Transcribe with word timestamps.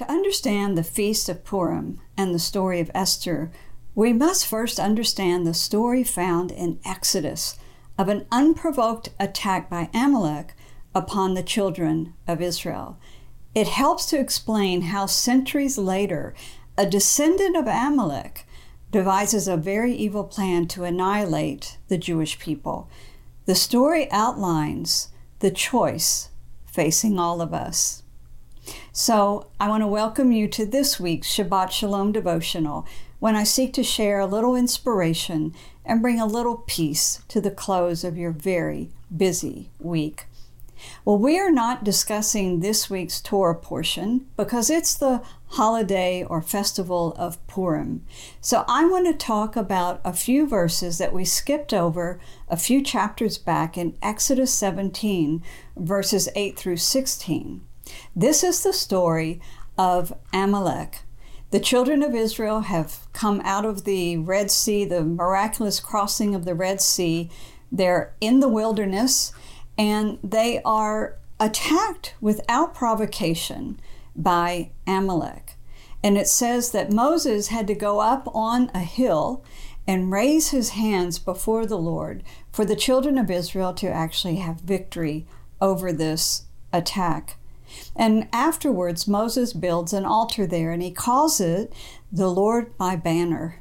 To 0.00 0.10
understand 0.10 0.78
the 0.78 0.82
Feast 0.82 1.28
of 1.28 1.44
Purim 1.44 2.00
and 2.16 2.34
the 2.34 2.38
story 2.38 2.80
of 2.80 2.90
Esther, 2.94 3.52
we 3.94 4.14
must 4.14 4.46
first 4.46 4.80
understand 4.80 5.46
the 5.46 5.52
story 5.52 6.02
found 6.04 6.50
in 6.50 6.80
Exodus 6.86 7.58
of 7.98 8.08
an 8.08 8.24
unprovoked 8.32 9.10
attack 9.20 9.68
by 9.68 9.90
Amalek 9.92 10.54
upon 10.94 11.34
the 11.34 11.42
children 11.42 12.14
of 12.26 12.40
Israel. 12.40 12.98
It 13.54 13.68
helps 13.68 14.06
to 14.06 14.18
explain 14.18 14.80
how 14.80 15.04
centuries 15.04 15.76
later, 15.76 16.32
a 16.78 16.86
descendant 16.86 17.54
of 17.54 17.66
Amalek 17.66 18.46
devises 18.90 19.48
a 19.48 19.58
very 19.58 19.94
evil 19.94 20.24
plan 20.24 20.66
to 20.68 20.84
annihilate 20.84 21.76
the 21.88 21.98
Jewish 21.98 22.38
people. 22.38 22.88
The 23.44 23.54
story 23.54 24.10
outlines 24.10 25.10
the 25.40 25.50
choice 25.50 26.30
facing 26.64 27.18
all 27.18 27.42
of 27.42 27.52
us. 27.52 28.02
So, 28.92 29.48
I 29.58 29.68
want 29.68 29.82
to 29.82 29.86
welcome 29.86 30.32
you 30.32 30.48
to 30.48 30.66
this 30.66 31.00
week's 31.00 31.28
Shabbat 31.28 31.70
Shalom 31.70 32.12
devotional 32.12 32.86
when 33.18 33.36
I 33.36 33.44
seek 33.44 33.72
to 33.74 33.82
share 33.82 34.18
a 34.18 34.26
little 34.26 34.56
inspiration 34.56 35.54
and 35.84 36.02
bring 36.02 36.20
a 36.20 36.26
little 36.26 36.64
peace 36.66 37.22
to 37.28 37.40
the 37.40 37.50
close 37.50 38.04
of 38.04 38.16
your 38.16 38.32
very 38.32 38.90
busy 39.16 39.70
week. 39.78 40.26
Well, 41.04 41.18
we 41.18 41.38
are 41.38 41.50
not 41.50 41.84
discussing 41.84 42.60
this 42.60 42.88
week's 42.88 43.20
Torah 43.20 43.54
portion 43.54 44.26
because 44.36 44.70
it's 44.70 44.94
the 44.94 45.22
holiday 45.48 46.24
or 46.24 46.40
festival 46.40 47.14
of 47.18 47.44
Purim. 47.46 48.04
So 48.40 48.64
I 48.68 48.86
want 48.86 49.06
to 49.06 49.12
talk 49.12 49.56
about 49.56 50.00
a 50.04 50.12
few 50.12 50.46
verses 50.46 50.98
that 50.98 51.12
we 51.12 51.24
skipped 51.24 51.74
over 51.74 52.20
a 52.48 52.56
few 52.56 52.82
chapters 52.82 53.36
back 53.36 53.76
in 53.76 53.96
Exodus 54.00 54.52
17, 54.54 55.42
verses 55.76 56.28
8 56.34 56.56
through 56.56 56.78
16. 56.78 57.62
This 58.14 58.42
is 58.42 58.62
the 58.62 58.72
story 58.72 59.40
of 59.78 60.12
Amalek. 60.32 61.00
The 61.50 61.60
children 61.60 62.02
of 62.02 62.14
Israel 62.14 62.60
have 62.60 63.06
come 63.12 63.40
out 63.44 63.64
of 63.64 63.84
the 63.84 64.16
Red 64.18 64.50
Sea, 64.50 64.84
the 64.84 65.02
miraculous 65.02 65.80
crossing 65.80 66.34
of 66.34 66.44
the 66.44 66.54
Red 66.54 66.80
Sea. 66.80 67.28
They're 67.72 68.14
in 68.20 68.40
the 68.40 68.48
wilderness 68.48 69.32
and 69.76 70.18
they 70.22 70.60
are 70.64 71.16
attacked 71.40 72.14
without 72.20 72.74
provocation 72.74 73.80
by 74.14 74.70
Amalek. 74.86 75.56
And 76.02 76.16
it 76.16 76.28
says 76.28 76.70
that 76.72 76.92
Moses 76.92 77.48
had 77.48 77.66
to 77.66 77.74
go 77.74 78.00
up 78.00 78.28
on 78.34 78.70
a 78.74 78.80
hill 78.80 79.44
and 79.86 80.12
raise 80.12 80.50
his 80.50 80.70
hands 80.70 81.18
before 81.18 81.66
the 81.66 81.78
Lord 81.78 82.22
for 82.52 82.64
the 82.64 82.76
children 82.76 83.18
of 83.18 83.30
Israel 83.30 83.74
to 83.74 83.88
actually 83.88 84.36
have 84.36 84.60
victory 84.60 85.26
over 85.60 85.92
this 85.92 86.44
attack. 86.72 87.36
And 87.96 88.28
afterwards, 88.32 89.08
Moses 89.08 89.52
builds 89.52 89.92
an 89.92 90.04
altar 90.04 90.46
there 90.46 90.72
and 90.72 90.82
he 90.82 90.90
calls 90.90 91.40
it 91.40 91.72
the 92.12 92.28
Lord 92.28 92.72
my 92.78 92.96
banner. 92.96 93.60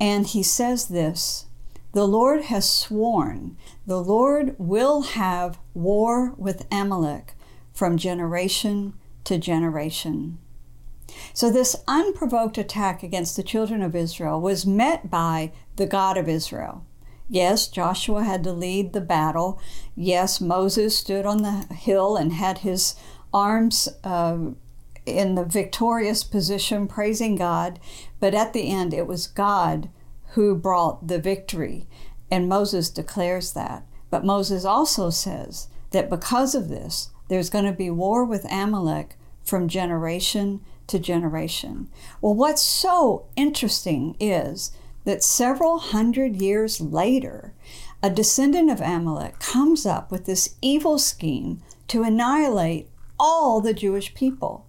And 0.00 0.26
he 0.26 0.42
says 0.42 0.88
this 0.88 1.46
The 1.92 2.06
Lord 2.06 2.44
has 2.44 2.68
sworn, 2.68 3.56
the 3.86 4.02
Lord 4.02 4.54
will 4.58 5.02
have 5.02 5.58
war 5.74 6.34
with 6.36 6.66
Amalek 6.72 7.34
from 7.72 7.96
generation 7.96 8.94
to 9.24 9.38
generation. 9.38 10.38
So, 11.32 11.50
this 11.50 11.76
unprovoked 11.88 12.56
attack 12.56 13.02
against 13.02 13.36
the 13.36 13.42
children 13.42 13.82
of 13.82 13.96
Israel 13.96 14.40
was 14.40 14.64
met 14.64 15.10
by 15.10 15.52
the 15.76 15.86
God 15.86 16.16
of 16.16 16.28
Israel. 16.28 16.84
Yes, 17.28 17.68
Joshua 17.68 18.24
had 18.24 18.42
to 18.44 18.52
lead 18.52 18.92
the 18.92 19.00
battle. 19.00 19.60
Yes, 19.94 20.40
Moses 20.40 20.98
stood 20.98 21.24
on 21.24 21.42
the 21.42 21.72
hill 21.72 22.16
and 22.16 22.32
had 22.32 22.58
his 22.58 22.96
arms 23.32 23.88
uh, 24.04 24.38
in 25.06 25.34
the 25.34 25.44
victorious 25.44 26.24
position, 26.24 26.86
praising 26.86 27.36
God. 27.36 27.78
But 28.18 28.34
at 28.34 28.52
the 28.52 28.70
end, 28.70 28.92
it 28.92 29.06
was 29.06 29.26
God 29.26 29.88
who 30.32 30.54
brought 30.54 31.08
the 31.08 31.18
victory. 31.18 31.86
And 32.30 32.48
Moses 32.48 32.90
declares 32.90 33.52
that. 33.52 33.84
But 34.10 34.24
Moses 34.24 34.64
also 34.64 35.10
says 35.10 35.68
that 35.90 36.10
because 36.10 36.54
of 36.54 36.68
this, 36.68 37.10
there's 37.28 37.50
going 37.50 37.64
to 37.64 37.72
be 37.72 37.90
war 37.90 38.24
with 38.24 38.50
Amalek 38.50 39.16
from 39.44 39.68
generation 39.68 40.60
to 40.88 40.98
generation. 40.98 41.88
Well, 42.20 42.34
what's 42.34 42.62
so 42.62 43.26
interesting 43.36 44.16
is 44.20 44.72
that 45.04 45.22
several 45.22 45.78
hundred 45.78 46.36
years 46.36 46.80
later, 46.80 47.54
a 48.02 48.10
descendant 48.10 48.70
of 48.70 48.80
Amalek 48.80 49.38
comes 49.38 49.86
up 49.86 50.10
with 50.10 50.26
this 50.26 50.56
evil 50.60 50.98
scheme 50.98 51.62
to 51.88 52.02
annihilate 52.02 52.88
all 53.20 53.60
the 53.60 53.74
Jewish 53.74 54.14
people. 54.14 54.66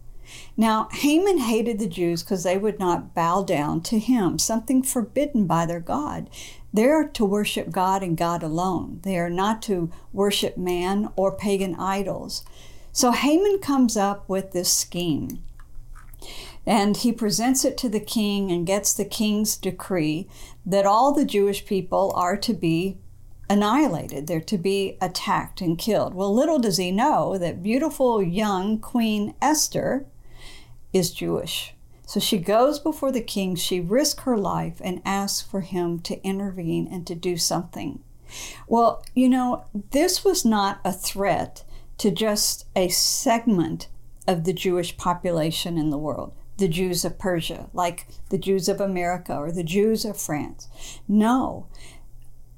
Now, 0.55 0.89
Haman 0.91 1.39
hated 1.39 1.79
the 1.79 1.87
Jews 1.87 2.21
because 2.21 2.43
they 2.43 2.57
would 2.57 2.79
not 2.79 3.15
bow 3.15 3.43
down 3.43 3.81
to 3.81 3.97
him, 3.97 4.37
something 4.37 4.83
forbidden 4.83 5.47
by 5.47 5.65
their 5.65 5.79
God. 5.79 6.29
They're 6.73 7.07
to 7.07 7.25
worship 7.25 7.71
God 7.71 8.03
and 8.03 8.17
God 8.17 8.43
alone. 8.43 8.99
They 9.03 9.17
are 9.17 9.29
not 9.29 9.61
to 9.63 9.91
worship 10.13 10.57
man 10.57 11.09
or 11.15 11.35
pagan 11.35 11.75
idols. 11.75 12.45
So 12.91 13.11
Haman 13.11 13.59
comes 13.59 13.97
up 13.97 14.27
with 14.29 14.51
this 14.51 14.71
scheme. 14.71 15.43
And 16.65 16.95
he 16.95 17.11
presents 17.11 17.65
it 17.65 17.77
to 17.79 17.89
the 17.89 17.99
king 17.99 18.51
and 18.51 18.67
gets 18.67 18.93
the 18.93 19.05
king's 19.05 19.57
decree 19.57 20.27
that 20.65 20.85
all 20.85 21.11
the 21.11 21.25
Jewish 21.25 21.65
people 21.65 22.13
are 22.15 22.37
to 22.37 22.53
be 22.53 22.99
annihilated. 23.51 24.27
They're 24.27 24.39
to 24.39 24.57
be 24.57 24.97
attacked 25.01 25.59
and 25.59 25.77
killed. 25.77 26.13
Well, 26.13 26.33
little 26.33 26.57
does 26.57 26.77
he 26.77 26.89
know 26.89 27.37
that 27.37 27.61
beautiful 27.61 28.23
young 28.23 28.79
Queen 28.79 29.33
Esther 29.41 30.05
is 30.93 31.11
Jewish. 31.11 31.73
So 32.05 32.21
she 32.21 32.37
goes 32.37 32.79
before 32.79 33.11
the 33.11 33.21
king, 33.21 33.55
she 33.55 33.81
risks 33.81 34.23
her 34.23 34.37
life 34.37 34.81
and 34.81 35.01
asks 35.03 35.41
for 35.45 35.61
him 35.61 35.99
to 35.99 36.23
intervene 36.23 36.87
and 36.89 37.05
to 37.07 37.15
do 37.15 37.35
something. 37.35 37.99
Well, 38.67 39.03
you 39.13 39.27
know, 39.27 39.65
this 39.91 40.23
was 40.23 40.45
not 40.45 40.79
a 40.85 40.93
threat 40.93 41.65
to 41.97 42.09
just 42.09 42.65
a 42.73 42.87
segment 42.87 43.89
of 44.27 44.45
the 44.45 44.53
Jewish 44.53 44.95
population 44.95 45.77
in 45.77 45.89
the 45.89 45.97
world, 45.97 46.33
the 46.55 46.69
Jews 46.69 47.03
of 47.03 47.19
Persia, 47.19 47.69
like 47.73 48.07
the 48.29 48.37
Jews 48.37 48.69
of 48.69 48.79
America 48.79 49.35
or 49.35 49.51
the 49.51 49.63
Jews 49.63 50.05
of 50.05 50.19
France. 50.19 50.69
No, 51.07 51.67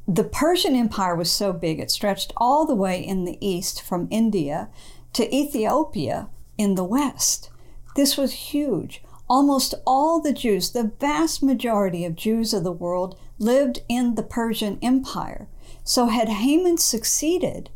the 0.08 0.24
Persian 0.24 0.76
Empire 0.76 1.16
was 1.16 1.32
so 1.32 1.54
big, 1.54 1.80
it 1.80 1.90
stretched 1.90 2.34
all 2.36 2.66
the 2.66 2.76
way 2.76 3.00
in 3.00 3.24
the 3.24 3.38
east 3.46 3.82
from 3.82 4.08
India 4.12 4.70
to 5.14 5.34
Ethiopia 5.34 6.30
in 6.58 6.76
the 6.76 6.84
west. 6.84 7.50
This 7.96 8.18
was 8.18 8.34
huge. 8.34 9.02
Almost 9.30 9.74
all 9.88 10.20
the 10.20 10.34
Jews, 10.34 10.72
the 10.72 10.92
vast 11.00 11.42
majority 11.42 12.04
of 12.04 12.16
Jews 12.16 12.54
of 12.54 12.64
the 12.64 12.72
world, 12.72 13.18
lived 13.40 13.82
in 13.88 14.16
the 14.16 14.24
Persian 14.24 14.78
Empire. 14.82 15.48
So, 15.84 16.08
had 16.08 16.28
Haman 16.28 16.78
succeeded, 16.78 17.70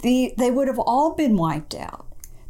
the, 0.00 0.32
they 0.38 0.50
would 0.50 0.68
have 0.68 0.78
all 0.78 1.14
been 1.14 1.36
wiped 1.36 1.74
out. 1.74 2.06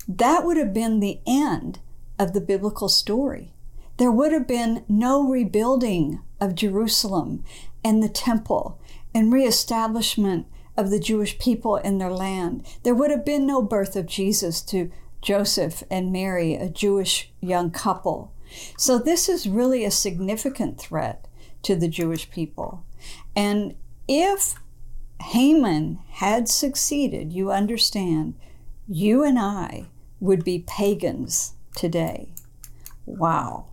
That 0.06 0.44
would 0.44 0.56
have 0.56 0.72
been 0.72 1.00
the 1.00 1.20
end 1.26 1.80
of 2.18 2.32
the 2.32 2.40
biblical 2.40 2.88
story. 2.88 3.52
There 3.96 4.10
would 4.10 4.32
have 4.32 4.46
been 4.46 4.84
no 4.88 5.22
rebuilding 5.22 6.20
of 6.40 6.54
Jerusalem 6.54 7.44
and 7.84 8.02
the 8.02 8.08
temple 8.08 8.80
and 9.14 9.32
reestablishment 9.32 10.46
of 10.76 10.90
the 10.90 11.00
Jewish 11.00 11.38
people 11.38 11.76
in 11.76 11.98
their 11.98 12.12
land. 12.12 12.66
There 12.82 12.94
would 12.94 13.10
have 13.10 13.24
been 13.24 13.46
no 13.46 13.62
birth 13.62 13.96
of 13.96 14.06
Jesus 14.06 14.62
to 14.62 14.90
Joseph 15.20 15.82
and 15.90 16.12
Mary, 16.12 16.54
a 16.54 16.68
Jewish 16.68 17.30
young 17.40 17.70
couple. 17.70 18.32
So, 18.76 18.98
this 18.98 19.28
is 19.28 19.48
really 19.48 19.84
a 19.84 19.90
significant 19.90 20.80
threat 20.80 21.28
to 21.62 21.76
the 21.76 21.88
Jewish 21.88 22.30
people. 22.30 22.84
And 23.36 23.74
if 24.08 24.54
Haman 25.22 26.00
had 26.10 26.48
succeeded, 26.48 27.32
you 27.32 27.52
understand, 27.52 28.34
you 28.88 29.22
and 29.22 29.38
I 29.38 29.86
would 30.18 30.44
be 30.44 30.64
pagans 30.66 31.54
today. 31.76 32.32
Wow. 33.06 33.66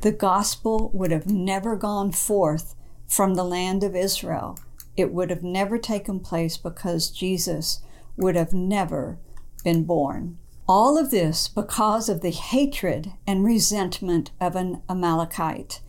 The 0.00 0.12
gospel 0.12 0.90
would 0.92 1.10
have 1.10 1.26
never 1.26 1.76
gone 1.76 2.12
forth 2.12 2.74
from 3.08 3.34
the 3.34 3.44
land 3.44 3.82
of 3.82 3.94
Israel, 3.94 4.58
it 4.96 5.12
would 5.12 5.30
have 5.30 5.42
never 5.42 5.78
taken 5.78 6.20
place 6.20 6.56
because 6.56 7.10
Jesus 7.10 7.80
would 8.16 8.36
have 8.36 8.52
never 8.52 9.18
been 9.62 9.84
born. 9.84 10.38
All 10.66 10.96
of 10.96 11.10
this 11.10 11.48
because 11.48 12.08
of 12.08 12.20
the 12.20 12.30
hatred 12.30 13.12
and 13.26 13.44
resentment 13.44 14.30
of 14.40 14.56
an 14.56 14.82
Amalekite. 14.88 15.80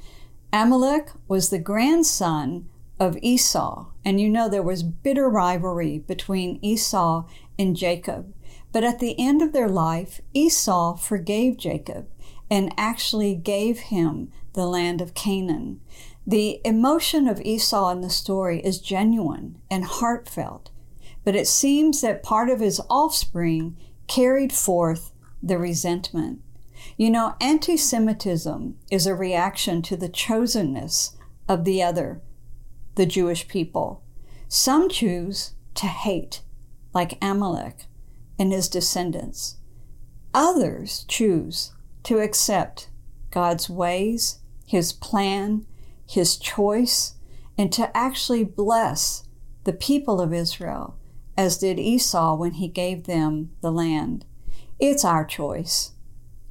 Amalek 0.52 1.12
was 1.28 1.50
the 1.50 1.60
grandson 1.60 2.68
of 3.00 3.18
Esau, 3.22 3.88
and 4.04 4.20
you 4.20 4.30
know 4.30 4.50
there 4.50 4.64
was 4.64 4.84
bitter 4.84 5.30
rivalry 5.30 6.00
between 6.00 6.60
Esau 6.62 7.26
and 7.60 7.76
Jacob. 7.76 8.34
But 8.72 8.84
at 8.84 9.00
the 9.00 9.18
end 9.20 9.42
of 9.42 9.54
their 9.54 9.70
life, 9.70 10.22
Esau 10.34 10.96
forgave 10.96 11.58
Jacob 11.58 12.08
and 12.50 12.74
actually 12.78 13.36
gave 13.36 13.80
him 13.80 14.32
the 14.54 14.66
land 14.66 15.02
of 15.02 15.14
Canaan. 15.14 15.82
The 16.28 16.60
emotion 16.66 17.28
of 17.28 17.40
Esau 17.42 17.92
in 17.92 18.02
the 18.02 18.10
story 18.10 18.60
is 18.66 18.80
genuine 18.80 19.60
and 19.70 19.86
heartfelt, 19.86 20.72
but 21.24 21.36
it 21.36 21.48
seems 21.48 22.02
that 22.02 22.24
part 22.24 22.50
of 22.50 22.60
his 22.60 22.82
offspring 22.90 23.78
carried 24.08 24.52
forth 24.52 25.12
the 25.44 25.60
resentment. 25.60 26.42
You 26.98 27.12
know, 27.12 27.36
anti 27.40 27.78
Semitism 27.78 28.78
is 28.90 29.06
a 29.06 29.16
reaction 29.16 29.82
to 29.84 29.96
the 29.96 30.10
chosenness 30.10 31.16
of 31.48 31.64
the 31.64 31.84
other, 31.84 32.22
the 32.96 33.06
Jewish 33.06 33.48
people. 33.48 34.04
Some 34.48 34.90
choose 34.90 35.54
to 35.76 35.86
hate, 35.86 36.42
like 36.94 37.18
Amalek 37.22 37.86
and 38.40 38.52
his 38.52 38.68
descendants. 38.68 39.58
Others 40.34 41.06
choose 41.08 41.74
to 42.04 42.20
accept 42.20 42.90
God's 43.32 43.70
ways, 43.70 44.40
his 44.66 44.92
plan, 44.92 45.66
his 46.06 46.38
choice, 46.38 47.16
and 47.58 47.72
to 47.74 47.96
actually 47.96 48.44
bless 48.44 49.28
the 49.64 49.74
people 49.74 50.22
of 50.22 50.34
Israel, 50.34 50.98
as 51.38 51.58
did 51.58 51.80
Esau 51.80 52.36
when 52.36 52.54
he 52.54 52.68
gave 52.68 53.04
them 53.04 53.52
the 53.62 53.72
land. 53.72 54.26
It's 54.80 55.06
our 55.06 55.26
choice. 55.26 55.94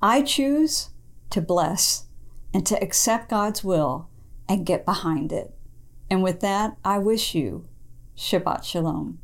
I 0.03 0.23
choose 0.23 0.91
to 1.31 1.41
bless 1.41 2.07
and 2.53 2.67
to 2.67 2.83
accept 2.83 3.31
God's 3.31 3.65
will 3.65 4.09
and 4.49 4.67
get 4.67 4.85
behind 4.85 5.33
it. 5.33 5.55
And 6.11 6.23
with 6.23 6.41
that, 6.41 6.77
I 6.85 6.99
wish 6.99 7.35
you 7.35 7.69
Shabbat 8.17 8.65
Shalom. 8.65 9.19